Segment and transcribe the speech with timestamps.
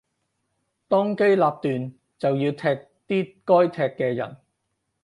[0.87, 2.59] 當機立斷就要踢
[3.07, 4.35] 啲該踢嘅人